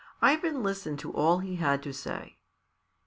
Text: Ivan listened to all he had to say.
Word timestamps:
Ivan 0.19 0.63
listened 0.63 0.97
to 1.01 1.11
all 1.11 1.37
he 1.41 1.57
had 1.57 1.83
to 1.83 1.93
say. 1.93 2.39